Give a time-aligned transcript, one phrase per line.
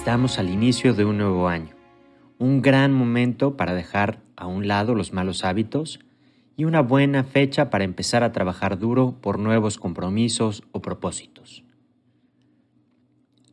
[0.00, 1.76] Estamos al inicio de un nuevo año,
[2.38, 6.00] un gran momento para dejar a un lado los malos hábitos
[6.56, 11.64] y una buena fecha para empezar a trabajar duro por nuevos compromisos o propósitos.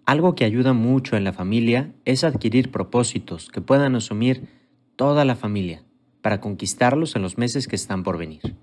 [0.05, 4.47] Algo que ayuda mucho en la familia es adquirir propósitos que puedan asumir
[4.95, 5.83] toda la familia
[6.21, 8.55] para conquistarlos en los meses que están por venir.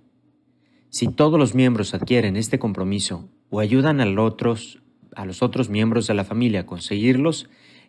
[0.89, 6.25] Si todos los miembros adquieren este compromiso o ayudan a, los otros miembros de la
[6.25, 7.47] familia a conseguirlos,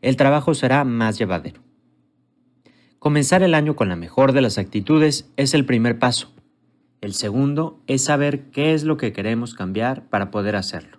[0.07, 1.61] el trabajo será más llevadero.
[2.99, 6.35] Comenzar el año con la mejor de las actitudes es el primer paso
[7.05, 10.97] el segundo es saber qué es lo que queremos cambiar para poder hacerlo.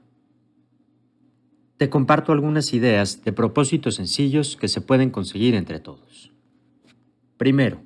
[1.79, 6.33] Te comparto algunas ideas de propósitos sencillos que se pueden conseguir entre todos.
[7.37, 7.83] Primero,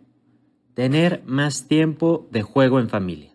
[0.74, 3.32] tener más tiempo de juego en familia.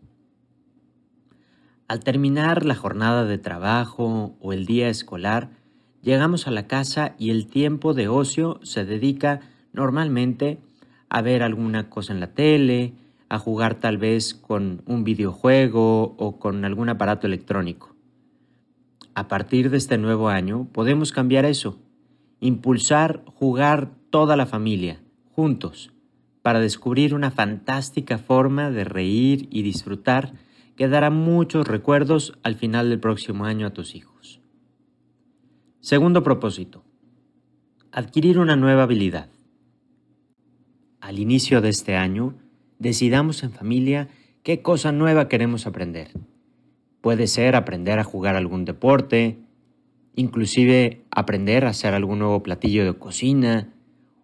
[1.88, 5.50] Al terminar la jornada de trabajo o el día escolar,
[6.06, 9.42] llegamos a la casa y el tiempo de ocio se dedica
[9.74, 10.60] normalmente
[11.10, 12.94] a ver alguna cosa en la tele,
[13.28, 17.96] a jugar tal vez con un videojuego o con algún aparato electrónico.
[19.16, 21.80] A partir de este nuevo año podemos cambiar eso,
[22.40, 25.92] impulsar jugar toda la familia, juntos,
[26.44, 30.34] para descubrir una fantástica forma de reír y disfrutar
[30.76, 34.45] que dará muchos recuerdos al final del próximo año a tus hijos.
[35.86, 36.84] Segundo propósito.
[37.92, 39.30] Adquirir una nueva habilidad.
[41.00, 42.34] Al inicio de este año,
[42.80, 44.08] decidamos en familia
[44.42, 46.08] qué cosa nueva queremos aprender.
[47.02, 49.38] Puede ser aprender a jugar algún deporte,
[50.16, 53.72] inclusive aprender a hacer algún nuevo platillo de cocina,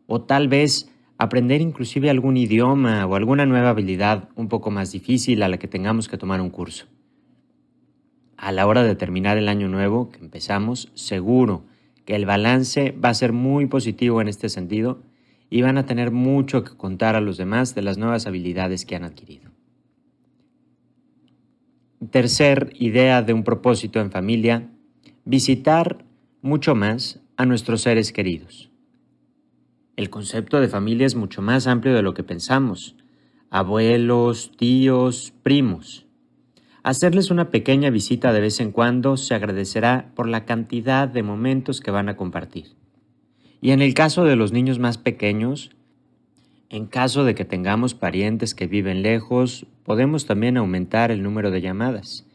[0.07, 0.89] o tal vez
[1.19, 5.67] aprender inclusive algún idioma o alguna nueva habilidad un poco más difícil a la que
[5.67, 6.87] tengamos que tomar un curso.
[8.42, 11.63] A la hora de terminar el año nuevo que empezamos, seguro
[12.06, 15.03] que el balance va a ser muy positivo en este sentido
[15.52, 18.96] y van a tener mucho que contar a los demás de las nuevas habilidades que
[18.96, 19.51] han adquirido.
[22.09, 24.72] Tercer idea de un propósito en familia,
[25.24, 26.03] visitar
[26.41, 28.72] mucho más a nuestros seres queridos.
[29.96, 32.96] El concepto de familia es mucho más amplio de lo que pensamos.
[33.51, 36.07] Abuelos, tíos, primos.
[36.84, 41.80] Hacerles una pequeña visita de vez en cuando se agradecerá por la cantidad de momentos
[41.80, 42.75] que van a compartir.
[43.62, 45.69] Y en el caso de los niños más pequeños,
[46.69, 51.62] en caso de que tengamos parientes que viven lejos, podemos también aumentar el número de
[51.62, 52.25] llamadas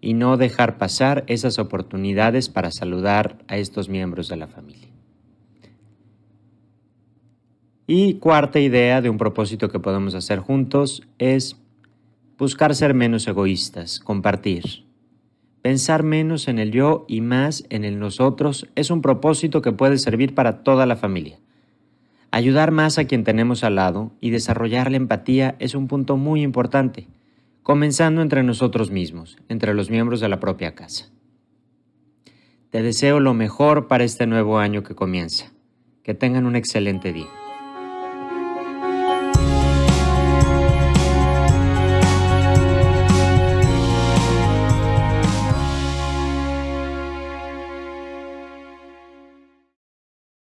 [0.00, 4.88] y no dejar pasar esas oportunidades para saludar a estos miembros de la familia.
[7.88, 11.56] Y cuarta idea de un propósito que podemos hacer juntos es
[12.38, 14.84] buscar ser menos egoístas, compartir.
[15.60, 19.98] Pensar menos en el yo y más en el nosotros es un propósito que puede
[19.98, 21.40] servir para toda la familia.
[22.30, 26.42] Ayudar más a quien tenemos al lado y desarrollar la empatía es un punto muy
[26.42, 27.08] importante,
[27.64, 31.10] comenzando entre nosotros mismos, entre los miembros de la propia casa.
[32.70, 35.52] Te deseo lo mejor para este nuevo año que comienza.
[36.02, 37.28] Que tengan un excelente día.